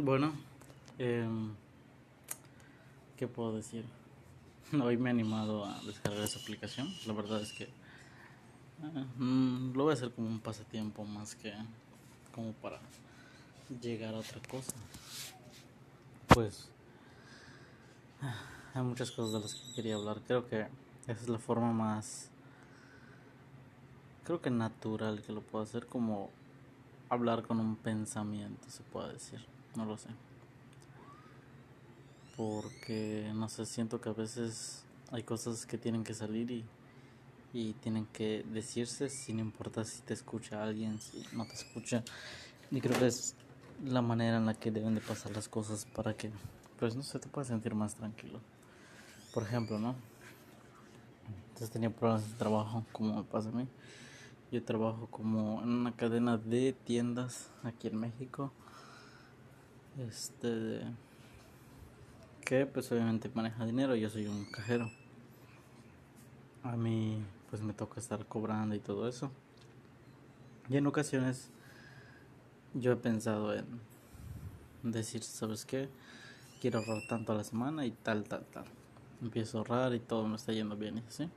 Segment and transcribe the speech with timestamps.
[0.00, 0.32] Bueno,
[0.96, 1.52] em,
[3.16, 3.84] ¿qué puedo decir?
[4.80, 6.88] Hoy me he animado a descargar esa aplicación.
[7.04, 11.52] La verdad es que eh, mm, lo voy a hacer como un pasatiempo más que
[12.32, 12.78] como para
[13.82, 14.72] llegar a otra cosa.
[16.28, 16.68] Pues
[18.74, 20.20] hay muchas cosas de las que quería hablar.
[20.28, 20.68] Creo que
[21.08, 22.30] esa es la forma más,
[24.22, 26.30] creo que natural que lo puedo hacer, como
[27.08, 29.57] hablar con un pensamiento, se puede decir.
[29.76, 30.08] No lo sé.
[32.36, 36.64] Porque, no sé, siento que a veces hay cosas que tienen que salir y,
[37.52, 42.04] y tienen que decirse sin importar si te escucha alguien, si no te escucha.
[42.70, 43.34] Y creo que es
[43.84, 46.30] la manera en la que deben de pasar las cosas para que,
[46.78, 48.40] pues, no sé, te puedas sentir más tranquilo.
[49.32, 49.94] Por ejemplo, ¿no?
[51.48, 53.66] Entonces tenía problemas de trabajo, como me pasa a mí.
[54.52, 58.52] Yo trabajo como en una cadena de tiendas aquí en México.
[59.98, 60.80] Este
[62.44, 64.90] que pues obviamente maneja dinero, yo soy un cajero.
[66.62, 69.30] A mí pues me toca estar cobrando y todo eso.
[70.68, 71.50] Y en ocasiones
[72.74, 73.66] yo he pensado en
[74.82, 75.88] decir, ¿sabes qué?
[76.60, 78.64] Quiero ahorrar tanto a la semana y tal, tal, tal.
[79.20, 81.28] Empiezo a ahorrar y todo me está yendo bien, ¿sí?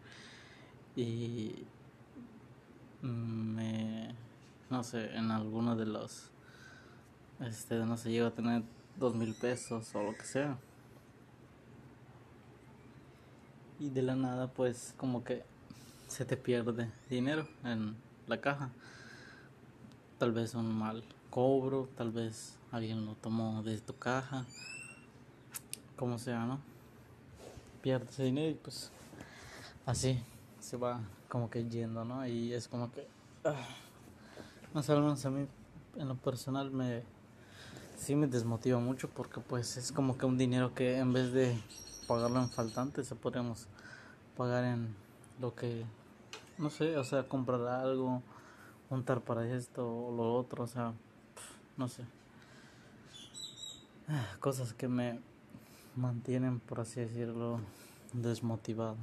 [0.96, 1.66] Y
[3.02, 4.14] me,
[4.70, 6.31] no sé, en alguno de los,
[7.42, 8.64] este, no sé, llego a tener
[8.98, 10.58] dos mil pesos o lo que sea.
[13.80, 15.44] Y de la nada, pues, como que
[16.08, 17.96] se te pierde dinero en
[18.28, 18.70] la caja.
[20.20, 24.46] Tal vez un mal cobro, tal vez alguien lo tomó de tu caja,
[25.96, 26.60] como sea, ¿no?
[27.82, 28.92] Pierdes dinero y pues
[29.86, 30.22] así
[30.60, 32.28] se va como que yendo, ¿no?
[32.28, 33.08] Y es como que,
[34.74, 35.48] no sé, al menos a mí
[35.96, 37.04] en lo personal me,
[38.02, 41.56] sí me desmotiva mucho porque pues es como que un dinero que en vez de
[42.08, 43.68] pagarlo en faltante se podríamos
[44.36, 44.96] pagar en
[45.40, 45.86] lo que,
[46.58, 48.24] no sé, o sea, comprar algo,
[48.90, 50.94] juntar para esto o lo otro, o sea,
[51.78, 52.04] no sé.
[54.08, 55.20] Ah, cosas que me
[55.96, 57.60] mantienen, por así decirlo,
[58.14, 58.98] desmotivado.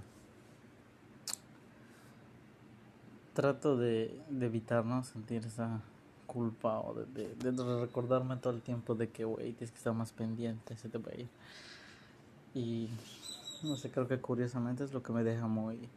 [3.38, 5.04] trato de, de evitar ¿no?
[5.04, 5.80] sentir esa
[6.28, 10.12] culpa o de, de, recordarme todo el tiempo de que, güey, tienes que estar más
[10.12, 11.28] pendiente, se te va a ir.
[12.54, 12.90] Y
[13.62, 15.88] no sé, creo que curiosamente es lo que me deja muy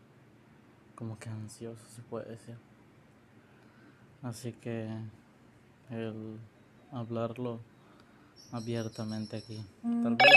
[0.96, 2.56] como que ansioso, se puede decir.
[4.24, 4.88] Así que
[5.90, 6.38] el
[6.92, 7.60] hablarlo
[8.52, 10.30] abiertamente aquí, tal vez,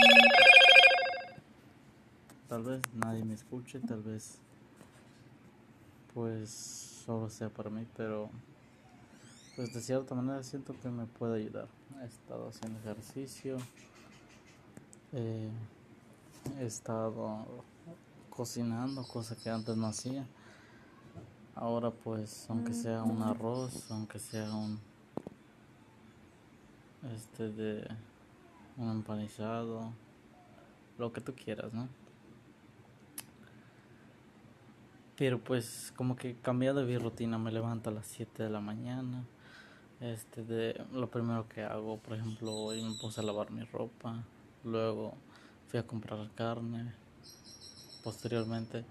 [2.49, 4.39] tal vez nadie me escuche, tal vez
[6.13, 6.49] pues
[7.05, 8.29] solo sea para mí, pero
[9.55, 11.67] pues de cierta manera siento que me puede ayudar.
[12.01, 13.57] He estado haciendo ejercicio,
[15.13, 15.49] eh,
[16.59, 17.45] he estado
[18.29, 20.25] cocinando, cosa que antes no hacía.
[21.55, 24.79] Ahora pues aunque sea un arroz, aunque sea un
[27.15, 27.87] este de
[28.77, 29.93] un empanizado,
[30.97, 31.87] lo que tú quieras, ¿no?
[35.17, 38.59] Pero pues como que he cambiado mi rutina, me levanto a las 7 de la
[38.59, 39.23] mañana.
[40.05, 44.23] Este de lo primero que hago, por ejemplo, hoy me puse a lavar mi ropa,
[44.63, 45.15] luego
[45.67, 46.93] fui a comprar carne.
[48.03, 48.85] Posteriormente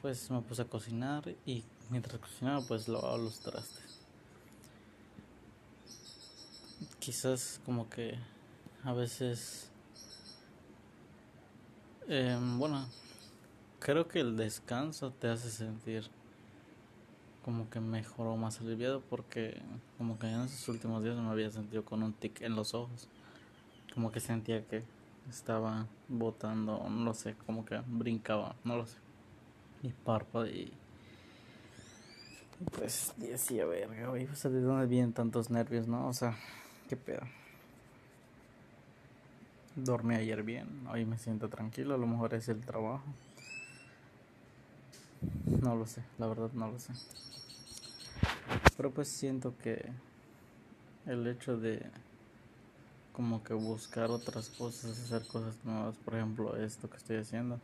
[0.00, 3.98] pues me puse a cocinar y mientras cocinaba pues lavaba los trastes.
[7.00, 8.16] Quizás como que
[8.84, 9.68] a veces
[12.06, 12.86] eh, bueno
[13.80, 16.08] creo que el descanso te hace sentir
[17.46, 19.62] como que mejor o más aliviado porque
[19.98, 23.08] como que en esos últimos días me había sentido con un tic en los ojos.
[23.94, 24.82] Como que sentía que
[25.30, 28.98] estaba botando no lo sé como que brincaba no lo sé.
[29.80, 30.72] Mi párpado y
[32.76, 36.36] pues decía verga güey pues de dónde vienen tantos nervios no o sea
[36.88, 37.22] qué pedo.
[39.76, 43.04] Dormí ayer bien hoy me siento tranquilo a lo mejor es el trabajo
[45.62, 46.92] no lo sé, la verdad no lo sé.
[48.76, 49.90] Pero pues siento que
[51.06, 51.84] el hecho de
[53.12, 57.58] como que buscar otras cosas, hacer cosas nuevas, por ejemplo esto que estoy haciendo,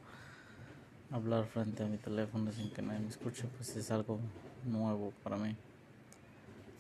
[1.10, 4.19] hablar frente a mi teléfono sin que nadie me escuche, pues es algo
[4.64, 5.54] nuevo para mí.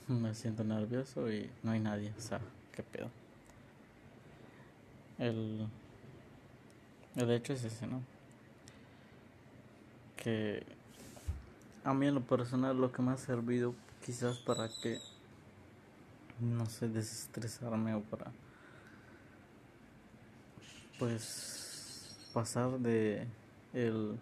[0.08, 2.40] Me siento nervioso y no hay nadie, o sea,
[2.74, 3.10] qué pedo.
[5.18, 5.68] El,
[7.16, 8.00] el hecho es ese, ¿no?
[10.22, 10.62] Que
[11.84, 13.74] a mí en lo personal lo que me ha servido
[14.04, 14.98] quizás para que
[16.40, 18.32] no sé desestresarme o para
[20.98, 23.26] pues pasar de
[23.72, 24.18] el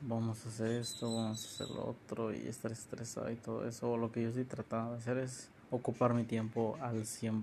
[0.00, 3.96] vamos a hacer esto, vamos a hacer lo otro y estar estresado y todo eso,
[3.96, 7.42] lo que yo estoy tratando de hacer es ocupar mi tiempo al 100%.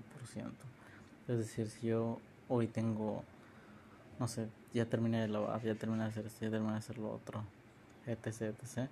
[1.28, 2.18] Es decir, si yo
[2.48, 3.24] hoy tengo,
[4.20, 6.98] no sé, ya terminé de lavar, ya terminé de hacer esto, ya terminé de hacer
[6.98, 7.42] lo otro,
[8.06, 8.88] etc, etc.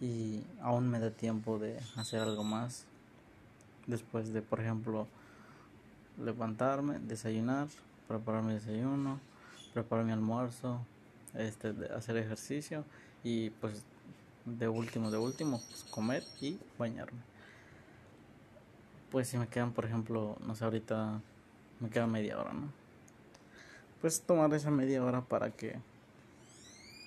[0.00, 2.86] Y aún me da tiempo de hacer algo más.
[3.86, 5.06] Después de, por ejemplo,
[6.18, 7.68] levantarme, desayunar,
[8.08, 9.20] preparar mi desayuno,
[9.74, 10.80] preparar mi almuerzo,
[11.34, 12.84] este, hacer ejercicio
[13.22, 13.84] y pues
[14.46, 17.20] de último, de último, pues comer y bañarme.
[19.10, 21.20] Pues si me quedan, por ejemplo, no sé, ahorita
[21.80, 22.81] me queda media hora, ¿no?
[24.02, 25.78] Pues tomar esa media hora para que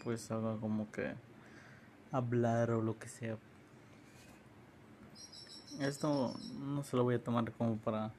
[0.03, 1.13] pues haga como que
[2.11, 3.37] hablar o lo que sea.
[5.81, 8.13] Esto no se lo voy a tomar como para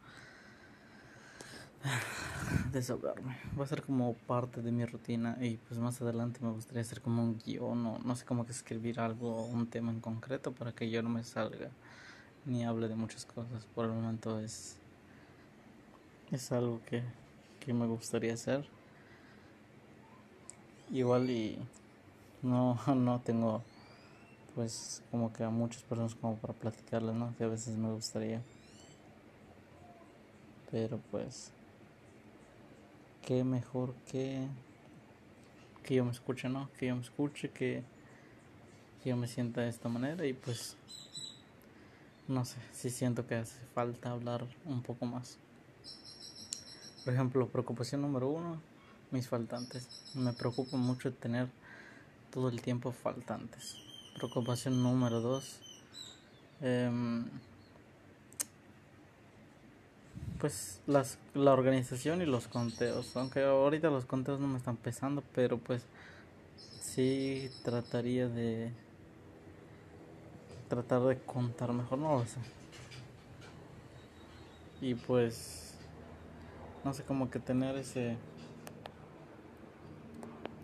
[2.73, 3.39] desahogarme.
[3.59, 7.01] Va a ser como parte de mi rutina y pues más adelante me gustaría hacer
[7.01, 10.73] como un guion o no sé cómo que escribir algo, un tema en concreto para
[10.73, 11.71] que yo no me salga
[12.45, 13.65] ni hable de muchas cosas.
[13.75, 14.77] Por el momento es
[16.31, 17.03] es algo que,
[17.67, 18.65] que me gustaría hacer.
[20.93, 21.59] Igual y
[22.43, 23.63] no no tengo
[24.55, 27.35] pues como que a muchas personas como para platicarles, ¿no?
[27.37, 28.41] Que a veces me gustaría.
[30.71, 31.53] Pero pues
[33.23, 34.47] que mejor que
[35.83, 36.71] que yo me escuche, ¿no?
[36.79, 37.83] Que yo me escuche, que
[39.05, 40.77] yo me sienta de esta manera y pues
[42.29, 45.39] no sé, si siento que hace falta hablar un poco más.
[47.07, 48.61] Por ejemplo, preocupación número uno,
[49.13, 49.87] mis faltantes.
[50.17, 51.47] Me preocupa mucho tener
[52.33, 53.77] todo el tiempo faltantes.
[54.17, 55.61] Preocupación número dos,
[56.63, 56.91] eh,
[60.41, 63.17] pues las, la organización y los conteos.
[63.17, 65.85] Aunque ahorita los conteos no me están pesando, pero pues
[66.83, 68.73] sí trataría de
[70.69, 72.41] tratar de contar mejor, no lo sé.
[74.81, 75.66] Y pues
[76.87, 78.17] no sé cómo que tener ese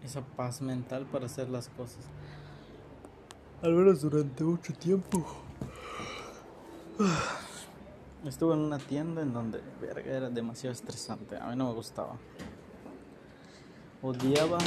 [0.05, 2.05] esa paz mental para hacer las cosas.
[3.61, 5.27] Al menos durante mucho tiempo.
[8.25, 11.37] Estuve en una tienda en donde verga, era demasiado estresante.
[11.39, 12.15] A mí no me gustaba.
[14.01, 14.59] Odiaba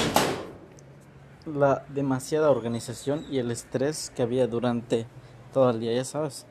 [1.46, 5.08] la demasiada organización y el estrés que había durante
[5.54, 6.46] todo el día, ya sabes.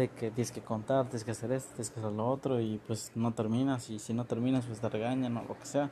[0.00, 2.80] De que tienes que contar, tienes que hacer esto, tienes que hacer lo otro y
[2.86, 3.90] pues no terminas.
[3.90, 5.90] Y si no terminas, pues te regañan o lo que sea.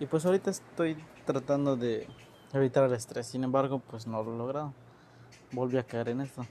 [0.00, 0.96] Y pues ahorita estoy
[1.26, 2.06] tratando de
[2.52, 3.26] evitar el estrés.
[3.26, 4.72] Sin embargo, pues no lo he logrado.
[5.52, 6.46] Volví a caer en esto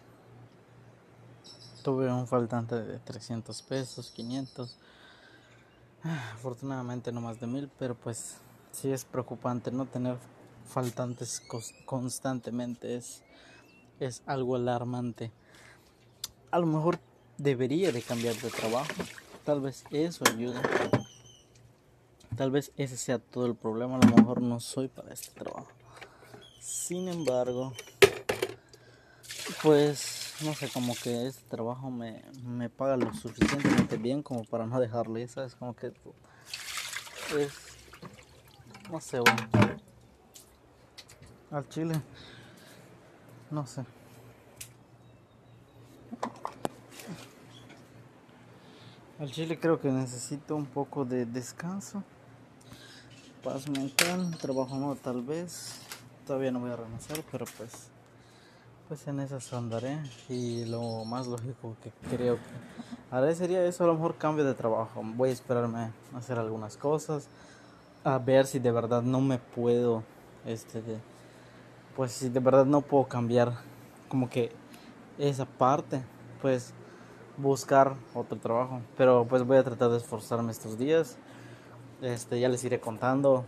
[1.87, 4.77] tuve un faltante de 300 pesos, 500.
[6.33, 8.41] Afortunadamente no más de mil, pero pues
[8.73, 10.17] sí es preocupante no tener
[10.65, 11.41] faltantes
[11.85, 12.97] constantemente.
[12.97, 13.23] Es,
[14.01, 15.31] es algo alarmante.
[16.51, 16.99] A lo mejor
[17.37, 18.93] debería de cambiar de trabajo.
[19.43, 20.59] Tal vez eso ayude.
[22.35, 23.97] Tal vez ese sea todo el problema.
[23.97, 25.67] A lo mejor no soy para este trabajo.
[26.59, 27.73] Sin embargo,
[29.63, 34.65] pues no sé, como que este trabajo me, me paga lo suficientemente bien como para
[34.65, 35.87] no dejarlo, y sabes, como que
[37.37, 37.53] es,
[38.91, 39.47] no sé, bueno,
[41.51, 41.99] al chile,
[43.49, 43.83] no sé.
[49.19, 52.03] Al chile creo que necesito un poco de descanso,
[53.43, 55.79] paz mental, trabajo no tal vez,
[56.27, 57.89] todavía no voy a renunciar, pero pues
[58.87, 59.97] pues en esas andaré.
[60.29, 64.53] Y lo más lógico que creo que haré sería eso, a lo mejor cambio de
[64.53, 65.01] trabajo.
[65.03, 65.79] Voy a esperarme
[66.13, 67.27] a hacer algunas cosas,
[68.03, 70.03] a ver si de verdad no me puedo,
[70.45, 70.81] este,
[71.95, 73.53] pues si de verdad no puedo cambiar
[74.09, 74.51] como que
[75.17, 76.03] esa parte,
[76.39, 76.71] pues
[77.37, 78.81] buscar otro trabajo.
[78.97, 81.17] Pero pues voy a tratar de esforzarme estos días.
[82.01, 83.45] Este, ya les iré contando.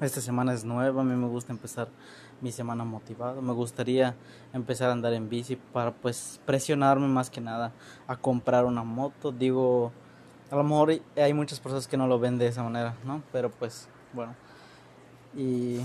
[0.00, 1.88] Esta semana es nueva, a mí me gusta empezar
[2.40, 3.40] mi semana motivado.
[3.40, 4.16] Me gustaría
[4.52, 7.72] empezar a andar en bici para pues presionarme más que nada
[8.06, 9.32] a comprar una moto.
[9.32, 9.92] Digo,
[10.50, 13.22] a lo mejor hay muchas personas que no lo ven de esa manera, ¿no?
[13.32, 14.34] Pero pues bueno.
[15.34, 15.78] Y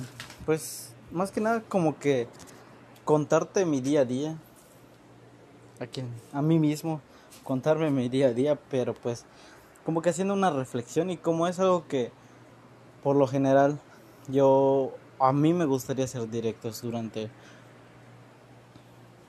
[0.46, 2.28] pues más que nada como que
[3.06, 4.36] contarte mi día a día.
[5.80, 7.02] A quien a mí mismo
[7.44, 9.26] contarme mi día a día, pero pues
[9.86, 12.12] como que haciendo una reflexión y como es algo que
[13.04, 13.80] por lo general
[14.28, 17.30] yo a mí me gustaría hacer directos durante...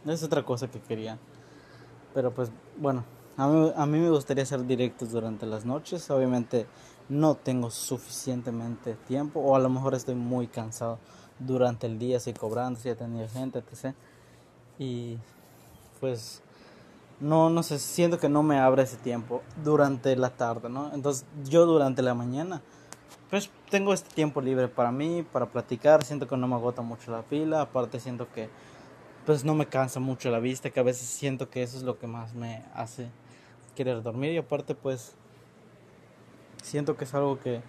[0.06, 1.18] Es otra cosa que quería.
[2.14, 3.04] Pero pues bueno,
[3.36, 6.10] a mí, a mí me gustaría hacer directos durante las noches.
[6.10, 6.66] Obviamente
[7.08, 10.98] no tengo suficientemente tiempo o a lo mejor estoy muy cansado
[11.38, 13.94] durante el día, estoy cobrando, estoy atendiendo gente, etc.
[14.78, 15.18] Y
[16.00, 16.42] pues
[17.20, 20.92] no, no sé, siento que no me abre ese tiempo durante la tarde, ¿no?
[20.94, 22.62] Entonces yo durante la mañana,
[23.28, 27.10] pues tengo este tiempo libre para mí, para platicar, siento que no me agota mucho
[27.12, 28.48] la pila, aparte siento que
[29.26, 31.98] pues no me cansa mucho la vista, que a veces siento que eso es lo
[31.98, 33.08] que más me hace
[33.76, 35.14] querer dormir y aparte pues
[36.62, 37.60] siento que es algo que,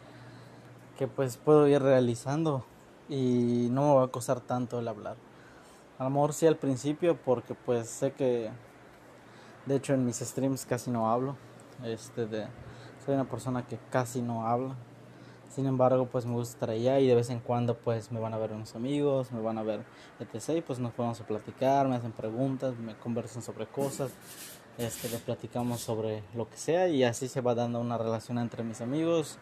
[0.98, 2.66] que pues puedo ir realizando
[3.10, 5.18] y no me va a costar tanto el hablar.
[6.02, 8.50] A lo mejor sí al principio porque pues sé que
[9.68, 11.36] de hecho en mis streams casi no hablo.
[11.84, 12.48] Este de
[13.06, 14.76] soy una persona que casi no habla.
[15.48, 18.34] Sin embargo, pues me gusta estar allá y de vez en cuando pues me van
[18.34, 19.84] a ver unos amigos, me van a ver
[20.20, 20.58] etc.
[20.58, 24.10] Y pues nos podemos a platicar, me hacen preguntas, me conversan sobre cosas,
[24.80, 28.64] este, le platicamos sobre lo que sea y así se va dando una relación entre
[28.64, 29.38] mis amigos,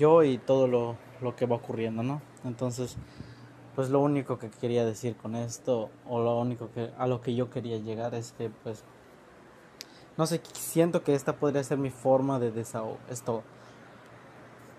[0.00, 2.22] yo y todo lo, lo que va ocurriendo, ¿no?
[2.44, 2.96] Entonces,
[3.76, 7.34] pues lo único que quería decir con esto o lo único que a lo que
[7.34, 8.82] yo quería llegar es que pues
[10.16, 13.42] no sé, siento que esta podría ser mi forma de desahogo, esto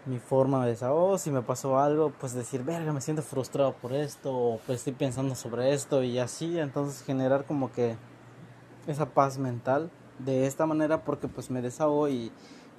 [0.08, 3.94] mi forma de desahogo, si me pasó algo, pues decir, verga, me siento frustrado por
[3.94, 7.98] esto o pues estoy pensando sobre esto y así, entonces generar como que
[8.88, 12.32] esa paz mental de esta manera porque pues me desahogo y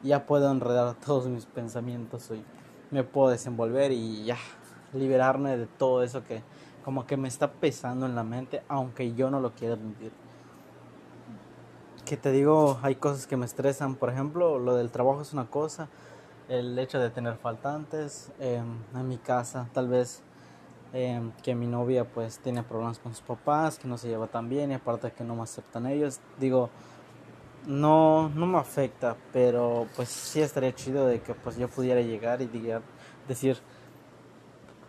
[0.03, 2.43] ya puedo enredar todos mis pensamientos y
[2.91, 4.39] me puedo desenvolver y ya
[4.93, 6.43] liberarme de todo eso que
[6.85, 10.11] como que me está pesando en la mente, aunque yo no lo quiera admitir.
[12.07, 15.51] Que te digo, hay cosas que me estresan, por ejemplo, lo del trabajo es una
[15.51, 15.89] cosa,
[16.49, 20.23] el hecho de tener faltantes em, en mi casa, tal vez
[20.95, 24.49] em, que mi novia pues tiene problemas con sus papás, que no se lleva tan
[24.49, 26.71] bien y aparte que no me aceptan ellos, digo,
[27.67, 32.41] no, no me afecta, pero pues sí estaría chido de que pues yo pudiera llegar
[32.41, 32.81] y diga,
[33.29, 33.59] decir,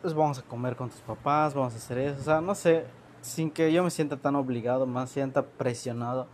[0.02, 2.86] pues vamos a comer con tus papás, vamos a hacer eso, o sea, no sé,
[3.22, 6.28] sin que yo me sienta tan obligado, más sienta presionado,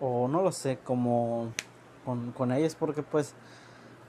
[0.00, 1.52] o no lo sé, como
[2.04, 3.34] con, con ellos, porque pues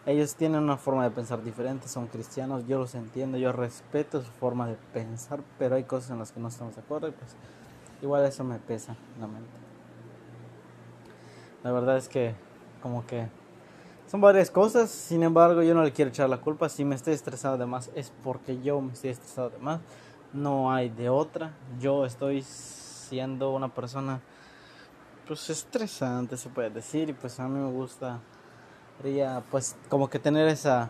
[0.05, 4.31] ellos tienen una forma de pensar diferente, son cristianos, yo los entiendo, yo respeto su
[4.31, 7.35] forma de pensar, pero hay cosas en las que no estamos de acuerdo y pues
[8.01, 9.51] igual eso me pesa la mente.
[11.63, 12.33] La verdad es que
[12.81, 13.27] como que
[14.09, 16.67] son varias cosas, sin embargo yo no le quiero echar la culpa.
[16.67, 19.81] Si me estoy estresado de más es porque yo me estoy estresado de más.
[20.33, 21.53] No hay de otra.
[21.79, 24.21] Yo estoy siendo una persona
[25.27, 28.19] pues estresante se puede decir y pues a mí me gusta
[29.51, 30.89] pues como que tener esa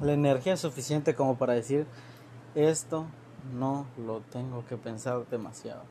[0.00, 1.84] la energía suficiente como para decir
[2.54, 3.06] esto
[3.52, 5.82] no lo tengo que pensar demasiado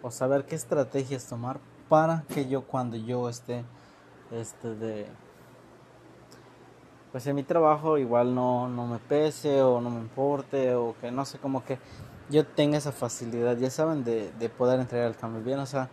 [0.00, 1.60] o saber qué estrategias tomar
[1.90, 3.62] para que yo cuando yo esté
[4.32, 5.06] este de
[7.12, 11.10] pues en mi trabajo igual no, no me pese o no me importe o que
[11.10, 11.78] no sé como que
[12.28, 15.58] yo tenga esa facilidad ya saben de, de poder entregar el cambio bien.
[15.58, 15.88] O sea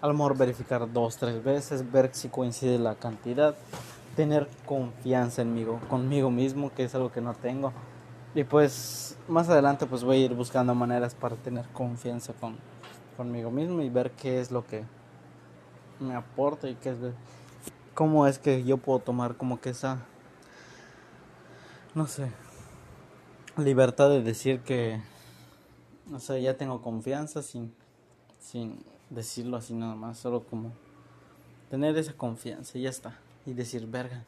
[0.00, 3.56] a lo mejor verificar dos tres veces ver si coincide la cantidad
[4.14, 7.72] tener confianza en mí, conmigo mismo que es algo que no tengo.
[8.34, 12.56] Y pues más adelante pues voy a ir buscando maneras para tener confianza con
[13.16, 14.84] conmigo mismo y ver qué es lo que
[16.00, 16.98] me aporta y qué es
[17.98, 20.06] cómo es que yo puedo tomar como que esa
[21.96, 22.30] no sé
[23.56, 25.02] libertad de decir que
[26.06, 27.74] no sé ya tengo confianza sin
[28.38, 30.70] sin decirlo así nada más solo como
[31.70, 34.24] tener esa confianza y ya está y decir verga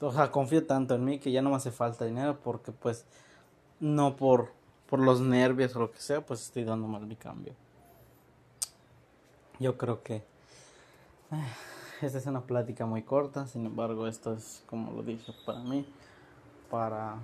[0.00, 3.04] o sea confío tanto en mí que ya no me hace falta dinero porque pues
[3.78, 4.50] no por
[4.90, 7.54] por los nervios o lo que sea pues estoy dando mal mi cambio
[9.60, 10.24] yo creo que
[12.02, 15.86] esta es una plática muy corta, sin embargo esto es como lo dije para mí,
[16.70, 17.16] para,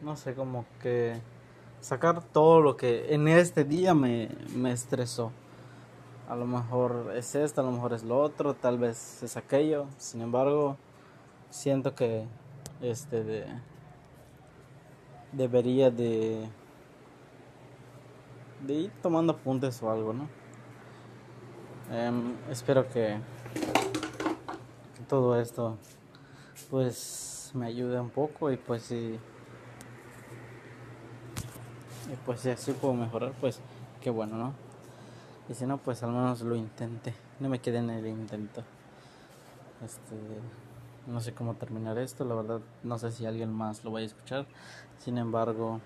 [0.00, 1.20] no sé, como que
[1.80, 5.32] sacar todo lo que en este día me, me estresó.
[6.28, 9.86] A lo mejor es esto, a lo mejor es lo otro, tal vez es aquello.
[9.98, 10.76] Sin embargo,
[11.50, 12.26] siento que
[12.80, 13.46] este de
[15.32, 16.48] debería de
[18.66, 20.41] de ir tomando apuntes o algo, ¿no?
[21.90, 23.18] Em, espero que,
[25.12, 25.76] todo esto
[26.70, 29.18] pues me ayude un poco y pues si
[32.10, 33.60] y pues si así puedo mejorar pues
[34.00, 34.54] qué bueno no
[35.50, 38.62] y si no pues al menos lo intente no me quede en el intento.
[39.84, 40.16] Este
[41.06, 44.06] no sé cómo terminar esto la verdad no sé si alguien más lo vaya a
[44.06, 44.46] escuchar.
[44.98, 45.80] Sin embargo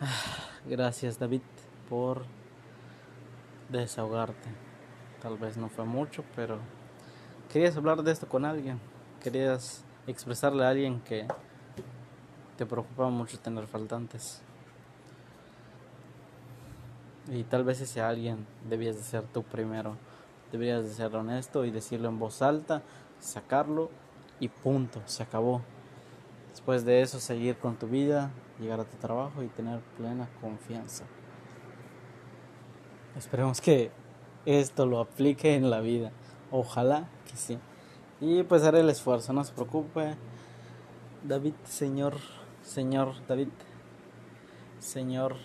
[0.66, 1.42] gracias David
[1.90, 2.22] por
[3.68, 4.48] desahogarte.
[5.20, 6.58] Tal vez no fue mucho, pero
[7.52, 8.80] querías hablar de esto con alguien
[9.24, 11.26] querías expresarle a alguien que
[12.58, 14.42] te preocupa mucho tener faltantes.
[17.32, 19.96] Y tal vez ese alguien debías de ser tú primero.
[20.52, 22.82] Deberías de ser honesto y decirlo en voz alta,
[23.18, 23.90] sacarlo
[24.40, 25.62] y punto, se acabó.
[26.50, 28.30] Después de eso seguir con tu vida,
[28.60, 31.04] llegar a tu trabajo y tener plena confianza.
[33.16, 33.92] Esperemos que
[34.44, 36.10] esto lo aplique en la vida.
[36.50, 37.58] Ojalá que sí.
[38.20, 40.16] Y pues haré el esfuerzo, no se preocupe.
[41.22, 42.14] David, señor,
[42.62, 43.48] señor David,
[44.80, 45.36] señor,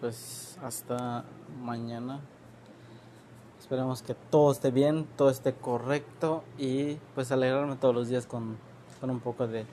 [0.00, 1.24] pues hasta
[1.60, 2.20] mañana.
[3.58, 8.58] Esperemos que todo esté bien, todo esté correcto y pues alegrarme todos los días con,
[9.00, 9.66] con un poco de,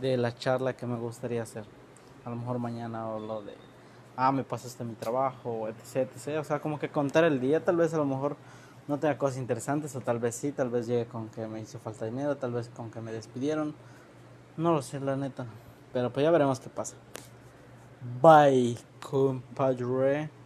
[0.00, 1.64] de la charla que me gustaría hacer.
[2.24, 3.69] A lo mejor mañana o lo de
[4.16, 6.38] ah, me pasaste mi trabajo, etc, etc.
[6.38, 8.36] O sea, como que contar el día, tal vez a lo mejor
[8.88, 11.78] no tenga cosas interesantes, o tal vez sí, tal vez llegue con que me hizo
[11.78, 13.74] falta dinero, tal vez con que me despidieron.
[14.56, 15.46] No lo sé, la neta.
[15.92, 16.96] Pero pues ya veremos qué pasa.
[18.22, 20.39] Bye, compadre.